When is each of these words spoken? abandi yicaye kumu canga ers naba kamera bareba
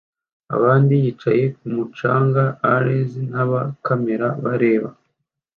abandi 0.55 0.93
yicaye 1.03 1.43
kumu 1.55 1.83
canga 1.97 2.43
ers 2.75 3.11
naba 3.31 3.61
kamera 3.85 4.27
bareba 4.43 4.89